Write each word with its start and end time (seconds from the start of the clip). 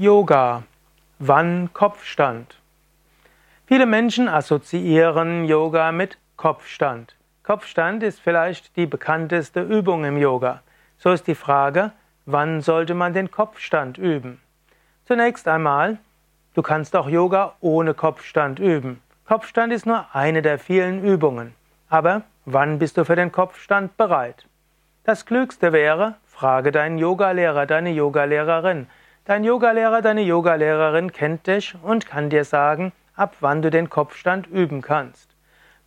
Yoga. 0.00 0.62
Wann 1.18 1.70
Kopfstand? 1.72 2.54
Viele 3.66 3.84
Menschen 3.84 4.28
assoziieren 4.28 5.44
Yoga 5.44 5.90
mit 5.90 6.18
Kopfstand. 6.36 7.16
Kopfstand 7.42 8.04
ist 8.04 8.20
vielleicht 8.20 8.76
die 8.76 8.86
bekannteste 8.86 9.60
Übung 9.60 10.04
im 10.04 10.16
Yoga. 10.16 10.62
So 10.98 11.10
ist 11.10 11.26
die 11.26 11.34
Frage, 11.34 11.90
wann 12.26 12.60
sollte 12.60 12.94
man 12.94 13.12
den 13.12 13.32
Kopfstand 13.32 13.98
üben? 13.98 14.40
Zunächst 15.04 15.48
einmal, 15.48 15.98
du 16.54 16.62
kannst 16.62 16.94
auch 16.94 17.08
Yoga 17.08 17.56
ohne 17.58 17.92
Kopfstand 17.92 18.60
üben. 18.60 19.02
Kopfstand 19.26 19.72
ist 19.72 19.84
nur 19.84 20.06
eine 20.12 20.42
der 20.42 20.60
vielen 20.60 21.02
Übungen. 21.02 21.56
Aber 21.88 22.22
wann 22.44 22.78
bist 22.78 22.98
du 22.98 23.04
für 23.04 23.16
den 23.16 23.32
Kopfstand 23.32 23.96
bereit? 23.96 24.46
Das 25.02 25.26
Klügste 25.26 25.72
wäre, 25.72 26.14
frage 26.24 26.70
deinen 26.70 26.98
Yogalehrer, 26.98 27.66
deine 27.66 27.90
Yogalehrerin. 27.90 28.86
Dein 29.28 29.44
Yogalehrer, 29.44 30.00
deine 30.00 30.22
Yogalehrerin 30.22 31.12
kennt 31.12 31.48
dich 31.48 31.74
und 31.82 32.06
kann 32.06 32.30
dir 32.30 32.44
sagen, 32.44 32.92
ab 33.14 33.36
wann 33.40 33.60
du 33.60 33.68
den 33.68 33.90
Kopfstand 33.90 34.46
üben 34.46 34.80
kannst. 34.80 35.28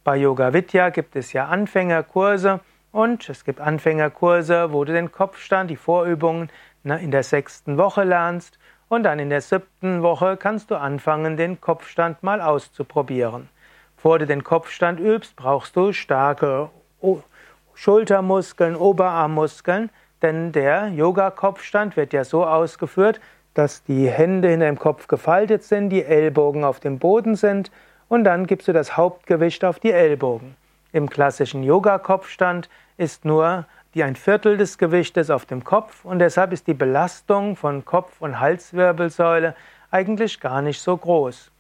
Bei 0.04 0.16
Yoga 0.16 0.54
Vidya 0.54 0.90
gibt 0.90 1.16
es 1.16 1.34
ja 1.34 1.48
Anfängerkurse 1.48 2.60
und 2.92 3.28
es 3.28 3.44
gibt 3.44 3.60
Anfängerkurse, 3.60 4.72
wo 4.72 4.86
du 4.86 4.94
den 4.94 5.12
Kopfstand, 5.12 5.72
die 5.72 5.76
Vorübungen 5.76 6.52
in 6.84 7.10
der 7.10 7.24
sechsten 7.24 7.80
Woche 7.80 8.04
lernst 8.04 8.60
und 8.90 9.02
dann 9.02 9.18
in 9.18 9.32
der 9.32 9.42
siebten 9.42 10.04
Woche 10.04 10.38
kannst 10.38 10.70
du 10.70 10.76
anfangen, 10.76 11.36
den 11.36 11.60
Kopfstand 11.60 12.22
mal 12.22 12.42
auszuprobieren. 12.42 13.50
Bevor 13.96 14.20
du 14.20 14.28
den 14.28 14.44
Kopfstand 14.44 15.00
übst, 15.00 15.36
brauchst 15.36 15.76
du 15.76 15.94
starke 15.94 16.70
Schultermuskeln, 17.74 18.76
Oberarmmuskeln, 18.76 19.90
denn 20.22 20.52
der 20.52 20.90
Yoga-Kopfstand 20.90 21.98
wird 21.98 22.14
ja 22.14 22.24
so 22.24 22.46
ausgeführt, 22.46 23.20
dass 23.54 23.84
die 23.84 24.10
Hände 24.10 24.50
hinter 24.50 24.66
dem 24.66 24.80
Kopf 24.80 25.08
gefaltet 25.08 25.64
sind, 25.64 25.90
die 25.90 26.04
Ellbogen 26.04 26.64
auf 26.64 26.80
dem 26.80 27.00
Boden 27.00 27.36
sind 27.36 27.72
und 28.08 28.24
dann 28.24 28.48
gibst 28.48 28.68
du 28.68 28.74
das 28.74 28.98
Hauptgewicht 28.98 29.66
auf 29.66 29.80
die 29.80 29.92
Ellbogen. 29.92 30.56
Im 30.94 31.10
klassischen 31.10 31.64
Yoga-Kopfstand 31.64 32.70
ist 32.98 33.26
nur 33.26 33.66
die 33.94 34.04
ein 34.04 34.16
Viertel 34.16 34.58
des 34.58 34.78
Gewichtes 34.78 35.30
auf 35.30 35.46
dem 35.46 35.64
Kopf 35.64 36.06
und 36.06 36.20
deshalb 36.20 36.54
ist 36.54 36.68
die 36.68 36.74
Belastung 36.74 37.56
von 37.56 37.84
Kopf- 37.84 38.22
und 38.22 38.40
Halswirbelsäule 38.40 39.56
eigentlich 39.90 40.40
gar 40.40 40.62
nicht 40.62 40.82
so 40.82 40.96
groß 40.96 41.52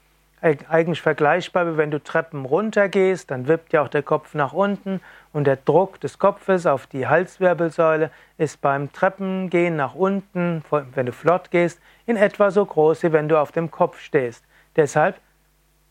eigentlich 0.41 1.01
vergleichbar, 1.01 1.77
wenn 1.77 1.91
du 1.91 2.03
Treppen 2.03 2.45
runtergehst, 2.45 3.29
dann 3.29 3.47
wippt 3.47 3.73
ja 3.73 3.83
auch 3.83 3.87
der 3.87 4.01
Kopf 4.01 4.33
nach 4.33 4.53
unten 4.53 4.99
und 5.33 5.45
der 5.45 5.55
Druck 5.55 5.99
des 5.99 6.17
Kopfes 6.17 6.65
auf 6.65 6.87
die 6.87 7.07
Halswirbelsäule 7.07 8.09
ist 8.37 8.59
beim 8.59 8.91
Treppengehen 8.91 9.75
nach 9.75 9.93
unten, 9.93 10.63
wenn 10.69 11.05
du 11.05 11.11
flott 11.11 11.51
gehst, 11.51 11.79
in 12.07 12.17
etwa 12.17 12.49
so 12.49 12.65
groß, 12.65 13.03
wie 13.03 13.11
wenn 13.11 13.29
du 13.29 13.39
auf 13.39 13.51
dem 13.51 13.69
Kopf 13.69 13.99
stehst. 13.99 14.43
Deshalb 14.75 15.19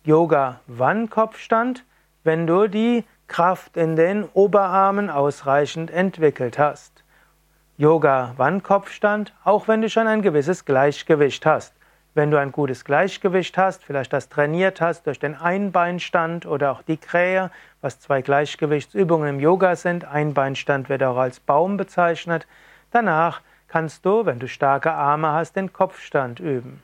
Yoga 0.02 0.60
wann 0.66 1.10
Kopfstand, 1.10 1.84
wenn 2.24 2.46
du 2.46 2.66
die 2.66 3.04
Kraft 3.28 3.76
in 3.76 3.94
den 3.94 4.24
Oberarmen 4.32 5.10
ausreichend 5.10 5.90
entwickelt 5.92 6.58
hast. 6.58 7.04
Yoga 7.76 8.34
wann 8.36 8.62
Kopfstand, 8.62 9.32
auch 9.44 9.68
wenn 9.68 9.80
du 9.80 9.88
schon 9.88 10.08
ein 10.08 10.22
gewisses 10.22 10.64
Gleichgewicht 10.64 11.46
hast. 11.46 11.72
Wenn 12.12 12.32
du 12.32 12.38
ein 12.38 12.50
gutes 12.50 12.84
Gleichgewicht 12.84 13.56
hast, 13.56 13.84
vielleicht 13.84 14.12
das 14.12 14.28
trainiert 14.28 14.80
hast 14.80 15.06
durch 15.06 15.20
den 15.20 15.36
Einbeinstand 15.36 16.44
oder 16.44 16.72
auch 16.72 16.82
die 16.82 16.96
Krähe, 16.96 17.50
was 17.82 18.00
zwei 18.00 18.20
Gleichgewichtsübungen 18.20 19.28
im 19.28 19.40
Yoga 19.40 19.76
sind, 19.76 20.04
Einbeinstand 20.04 20.88
wird 20.88 21.04
auch 21.04 21.16
als 21.16 21.38
Baum 21.38 21.76
bezeichnet, 21.76 22.48
danach 22.90 23.42
kannst 23.68 24.04
du, 24.04 24.26
wenn 24.26 24.40
du 24.40 24.48
starke 24.48 24.92
Arme 24.92 25.30
hast, 25.32 25.54
den 25.54 25.72
Kopfstand 25.72 26.40
üben. 26.40 26.82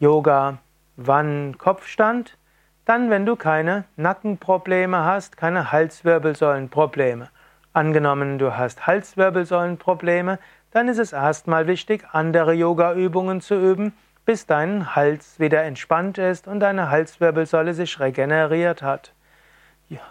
Yoga, 0.00 0.58
wann 0.96 1.56
Kopfstand? 1.56 2.36
Dann, 2.84 3.10
wenn 3.10 3.24
du 3.24 3.36
keine 3.36 3.84
Nackenprobleme 3.96 5.04
hast, 5.04 5.36
keine 5.36 5.70
Halswirbelsäulenprobleme. 5.70 7.28
Angenommen, 7.72 8.38
du 8.38 8.56
hast 8.56 8.86
Halswirbelsäulenprobleme, 8.86 10.38
dann 10.74 10.88
ist 10.88 10.98
es 10.98 11.12
erstmal 11.12 11.68
wichtig, 11.68 12.04
andere 12.10 12.52
Yoga-Übungen 12.52 13.40
zu 13.40 13.54
üben, 13.54 13.92
bis 14.24 14.46
dein 14.46 14.96
Hals 14.96 15.38
wieder 15.38 15.62
entspannt 15.62 16.18
ist 16.18 16.48
und 16.48 16.58
deine 16.58 16.90
Halswirbelsäule 16.90 17.74
sich 17.74 18.00
regeneriert 18.00 18.82
hat. 18.82 19.12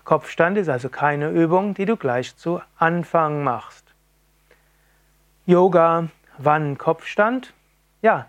Kopfstand 0.05 0.57
ist 0.57 0.69
also 0.69 0.87
keine 0.87 1.29
Übung, 1.31 1.73
die 1.73 1.85
du 1.85 1.97
gleich 1.97 2.37
zu 2.37 2.61
Anfang 2.77 3.43
machst. 3.43 3.93
Yoga, 5.45 6.07
wann 6.37 6.77
Kopfstand? 6.77 7.53
Ja, 8.01 8.27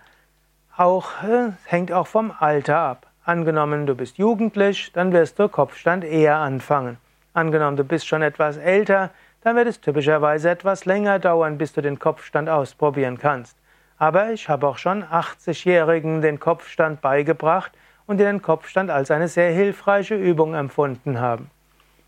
auch 0.77 1.22
äh, 1.22 1.53
hängt 1.66 1.93
auch 1.93 2.09
vom 2.09 2.33
Alter 2.37 2.78
ab. 2.78 3.06
Angenommen, 3.25 3.87
du 3.87 3.95
bist 3.95 4.19
jugendlich, 4.19 4.91
dann 4.93 5.12
wirst 5.12 5.39
du 5.39 5.49
Kopfstand 5.49 6.03
eher 6.03 6.39
anfangen. 6.39 6.97
Angenommen, 7.33 7.77
du 7.77 7.84
bist 7.84 8.09
schon 8.09 8.22
etwas 8.22 8.56
älter, 8.56 9.11
dann 9.44 9.56
wird 9.56 9.69
es 9.69 9.81
typischerweise 9.81 10.50
etwas 10.50 10.87
länger 10.87 11.19
dauern, 11.19 11.59
bis 11.59 11.72
du 11.75 11.82
den 11.82 11.99
Kopfstand 11.99 12.49
ausprobieren 12.49 13.19
kannst. 13.19 13.56
Aber 13.99 14.32
ich 14.32 14.49
habe 14.49 14.66
auch 14.66 14.78
schon 14.78 15.05
80-Jährigen 15.05 16.22
den 16.22 16.41
Kopfstand 16.41 17.00
beigebracht 17.03 17.71
und 18.06 18.19
die 18.19 18.25
den 18.25 18.43
Kopfstand 18.43 18.91
als 18.91 19.10
eine 19.10 19.28
sehr 19.28 19.53
hilfreiche 19.53 20.16
Übung 20.16 20.54
empfunden 20.54 21.21
haben. 21.21 21.50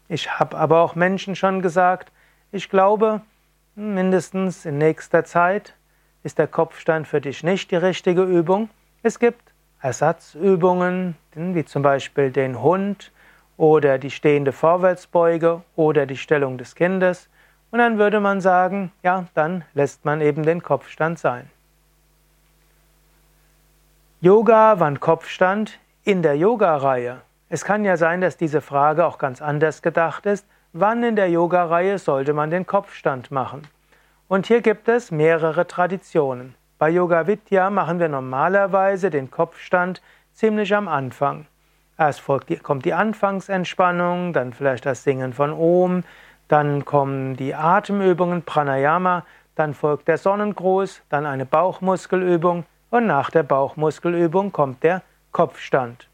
Ich 0.08 0.38
habe 0.38 0.56
aber 0.56 0.80
auch 0.80 0.94
Menschen 0.94 1.36
schon 1.36 1.62
gesagt, 1.62 2.10
ich 2.52 2.70
glaube, 2.70 3.20
mindestens 3.74 4.64
in 4.64 4.78
nächster 4.78 5.24
Zeit 5.24 5.74
ist 6.22 6.38
der 6.38 6.46
Kopfstand 6.46 7.06
für 7.06 7.20
dich 7.20 7.42
nicht 7.42 7.70
die 7.70 7.76
richtige 7.76 8.22
Übung. 8.22 8.70
Es 9.02 9.18
gibt 9.18 9.52
Ersatzübungen, 9.80 11.16
wie 11.34 11.64
zum 11.64 11.82
Beispiel 11.82 12.30
den 12.30 12.62
Hund 12.62 13.12
oder 13.56 13.98
die 13.98 14.10
stehende 14.10 14.52
Vorwärtsbeuge 14.52 15.62
oder 15.76 16.06
die 16.06 16.16
Stellung 16.16 16.58
des 16.58 16.74
Kindes. 16.74 17.28
Und 17.70 17.78
dann 17.78 17.98
würde 17.98 18.20
man 18.20 18.40
sagen, 18.40 18.92
ja, 19.02 19.26
dann 19.34 19.64
lässt 19.74 20.04
man 20.04 20.20
eben 20.20 20.42
den 20.42 20.62
Kopfstand 20.62 21.18
sein. 21.18 21.50
Yoga, 24.20 24.78
wann 24.78 25.00
Kopfstand? 25.00 25.78
In 26.04 26.22
der 26.22 26.36
Yoga-Reihe. 26.36 27.20
Es 27.48 27.64
kann 27.64 27.84
ja 27.84 27.96
sein, 27.96 28.20
dass 28.20 28.36
diese 28.36 28.60
Frage 28.60 29.06
auch 29.06 29.18
ganz 29.18 29.42
anders 29.42 29.82
gedacht 29.82 30.26
ist. 30.26 30.46
Wann 30.72 31.02
in 31.02 31.16
der 31.16 31.30
Yoga-Reihe 31.30 31.98
sollte 31.98 32.32
man 32.32 32.50
den 32.50 32.66
Kopfstand 32.66 33.30
machen? 33.30 33.66
Und 34.28 34.46
hier 34.46 34.60
gibt 34.60 34.88
es 34.88 35.10
mehrere 35.10 35.66
Traditionen. 35.66 36.54
Bei 36.78 36.90
Yoga 36.90 37.26
Vidya 37.26 37.70
machen 37.70 38.00
wir 38.00 38.08
normalerweise 38.08 39.10
den 39.10 39.30
Kopfstand 39.30 40.02
ziemlich 40.32 40.74
am 40.74 40.88
Anfang. 40.88 41.46
Erst 41.98 42.22
kommt 42.62 42.84
die 42.84 42.92
Anfangsentspannung, 42.92 44.32
dann 44.32 44.52
vielleicht 44.52 44.84
das 44.84 45.02
Singen 45.02 45.32
von 45.32 45.52
Om, 45.52 46.04
dann 46.48 46.84
kommen 46.84 47.36
die 47.36 47.54
Atemübungen 47.54 48.42
Pranayama, 48.42 49.24
dann 49.54 49.72
folgt 49.72 50.06
der 50.06 50.18
Sonnengruß, 50.18 51.02
dann 51.08 51.24
eine 51.24 51.46
Bauchmuskelübung 51.46 52.64
und 52.90 53.06
nach 53.06 53.30
der 53.30 53.42
Bauchmuskelübung 53.42 54.52
kommt 54.52 54.82
der 54.82 55.02
Kopfstand. 55.32 56.08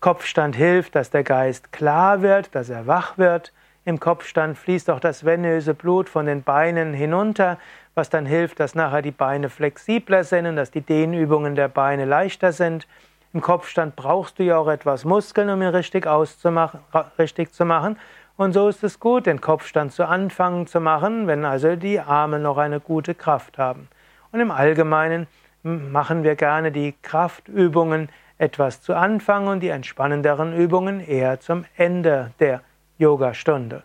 Kopfstand 0.00 0.54
hilft, 0.54 0.94
dass 0.94 1.10
der 1.10 1.24
Geist 1.24 1.72
klar 1.72 2.22
wird, 2.22 2.54
dass 2.54 2.68
er 2.68 2.86
wach 2.86 3.18
wird. 3.18 3.52
Im 3.84 4.00
Kopfstand 4.00 4.56
fließt 4.56 4.88
auch 4.90 5.00
das 5.00 5.24
venöse 5.24 5.74
Blut 5.74 6.08
von 6.08 6.26
den 6.26 6.42
Beinen 6.42 6.94
hinunter, 6.94 7.58
was 7.94 8.08
dann 8.08 8.26
hilft, 8.26 8.60
dass 8.60 8.74
nachher 8.74 9.02
die 9.02 9.10
Beine 9.10 9.50
flexibler 9.50 10.24
sind 10.24 10.46
und 10.46 10.56
dass 10.56 10.70
die 10.70 10.80
Dehnübungen 10.80 11.54
der 11.54 11.68
Beine 11.68 12.04
leichter 12.04 12.52
sind. 12.52 12.86
Im 13.34 13.40
Kopfstand 13.40 13.96
brauchst 13.96 14.38
du 14.38 14.44
ja 14.44 14.58
auch 14.58 14.68
etwas 14.68 15.04
Muskeln, 15.04 15.50
um 15.50 15.60
ihn 15.60 15.68
richtig, 15.68 16.06
auszumachen, 16.06 16.78
richtig 17.18 17.52
zu 17.52 17.64
machen. 17.64 17.98
Und 18.36 18.52
so 18.52 18.68
ist 18.68 18.84
es 18.84 19.00
gut, 19.00 19.26
den 19.26 19.40
Kopfstand 19.40 19.92
zu 19.92 20.06
Anfang 20.06 20.68
zu 20.68 20.80
machen, 20.80 21.26
wenn 21.26 21.44
also 21.44 21.74
die 21.74 21.98
Arme 21.98 22.38
noch 22.38 22.58
eine 22.58 22.78
gute 22.78 23.16
Kraft 23.16 23.58
haben. 23.58 23.88
Und 24.30 24.38
im 24.38 24.52
Allgemeinen 24.52 25.26
machen 25.64 26.22
wir 26.22 26.36
gerne 26.36 26.70
die 26.70 26.94
Kraftübungen 27.02 28.08
etwas 28.38 28.80
zu 28.82 28.94
Anfang 28.94 29.48
und 29.48 29.60
die 29.60 29.68
entspannenderen 29.68 30.56
Übungen 30.56 31.00
eher 31.00 31.40
zum 31.40 31.64
Ende 31.76 32.30
der 32.38 32.60
Yogastunde. 32.98 33.82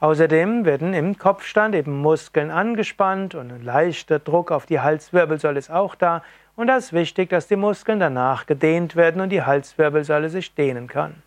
Außerdem 0.00 0.64
werden 0.64 0.94
im 0.94 1.16
Kopfstand 1.16 1.76
eben 1.76 2.00
Muskeln 2.00 2.50
angespannt 2.50 3.36
und 3.36 3.52
ein 3.52 3.62
leichter 3.62 4.18
Druck 4.18 4.50
auf 4.50 4.66
die 4.66 4.80
Halswirbelsäule 4.80 5.58
ist 5.58 5.70
auch 5.70 5.94
da. 5.94 6.22
Und 6.60 6.66
da 6.66 6.76
ist 6.76 6.92
wichtig, 6.92 7.30
dass 7.30 7.48
die 7.48 7.56
Muskeln 7.56 8.00
danach 8.00 8.44
gedehnt 8.44 8.94
werden 8.94 9.22
und 9.22 9.30
die 9.30 9.40
Halswirbelsäule 9.40 10.28
sich 10.28 10.54
dehnen 10.54 10.88
kann. 10.88 11.22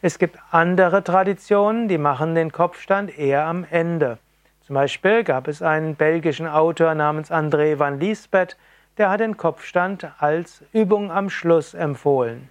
Es 0.00 0.18
gibt 0.18 0.38
andere 0.50 1.04
Traditionen, 1.04 1.88
die 1.88 1.98
machen 1.98 2.34
den 2.34 2.50
Kopfstand 2.52 3.18
eher 3.18 3.44
am 3.44 3.66
Ende. 3.70 4.16
Zum 4.62 4.72
Beispiel 4.72 5.24
gab 5.24 5.46
es 5.46 5.60
einen 5.60 5.94
belgischen 5.94 6.48
Autor 6.48 6.94
namens 6.94 7.30
André 7.30 7.78
van 7.78 8.00
Liesbeth, 8.00 8.56
der 8.96 9.10
hat 9.10 9.20
den 9.20 9.36
Kopfstand 9.36 10.08
als 10.20 10.64
Übung 10.72 11.12
am 11.12 11.28
Schluss 11.28 11.74
empfohlen. 11.74 12.48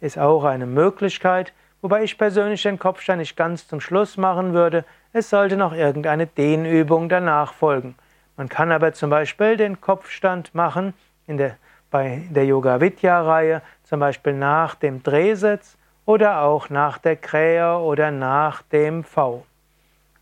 Ist 0.00 0.18
auch 0.18 0.44
eine 0.44 0.64
Möglichkeit, 0.64 1.52
Wobei 1.82 2.04
ich 2.04 2.16
persönlich 2.16 2.62
den 2.62 2.78
Kopfstand 2.78 3.18
nicht 3.18 3.36
ganz 3.36 3.66
zum 3.66 3.80
Schluss 3.80 4.16
machen 4.16 4.54
würde, 4.54 4.84
es 5.12 5.28
sollte 5.28 5.56
noch 5.56 5.74
irgendeine 5.74 6.28
Dehnübung 6.28 7.08
danach 7.08 7.52
folgen. 7.52 7.96
Man 8.36 8.48
kann 8.48 8.70
aber 8.70 8.92
zum 8.92 9.10
Beispiel 9.10 9.56
den 9.56 9.80
Kopfstand 9.80 10.54
machen 10.54 10.94
in 11.26 11.36
der, 11.36 11.56
bei 11.90 12.22
der 12.30 12.46
Yoga 12.46 12.80
Vidya 12.80 13.22
Reihe, 13.22 13.62
zum 13.84 14.00
Beispiel 14.00 14.32
nach 14.32 14.74
dem 14.74 15.02
Drehsitz 15.02 15.76
oder 16.04 16.42
auch 16.42 16.70
nach 16.70 16.98
der 16.98 17.16
Krähe 17.16 17.78
oder 17.78 18.10
nach 18.10 18.62
dem 18.62 19.04
V. 19.04 19.44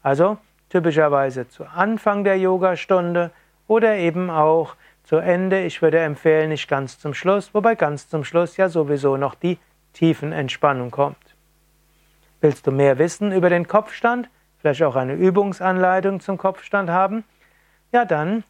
Also 0.02 0.38
typischerweise 0.68 1.48
zu 1.48 1.64
Anfang 1.64 2.24
der 2.24 2.38
Yogastunde 2.38 3.30
oder 3.66 3.96
eben 3.96 4.30
auch 4.30 4.76
zu 5.04 5.16
Ende. 5.16 5.64
Ich 5.64 5.82
würde 5.82 5.98
empfehlen, 5.98 6.50
nicht 6.50 6.68
ganz 6.68 6.98
zum 6.98 7.14
Schluss, 7.14 7.52
wobei 7.54 7.74
ganz 7.74 8.08
zum 8.08 8.24
Schluss 8.24 8.56
ja 8.56 8.68
sowieso 8.68 9.16
noch 9.16 9.34
die 9.34 9.58
Tiefenentspannung 9.92 10.90
kommt. 10.90 11.16
Willst 12.40 12.66
du 12.66 12.72
mehr 12.72 12.98
wissen 12.98 13.32
über 13.32 13.50
den 13.50 13.66
Kopfstand, 13.66 14.30
vielleicht 14.58 14.82
auch 14.82 14.96
eine 14.96 15.14
Übungsanleitung 15.14 16.20
zum 16.20 16.38
Kopfstand 16.38 16.88
haben? 16.88 17.24
Ja, 17.92 18.04
dann 18.04 18.44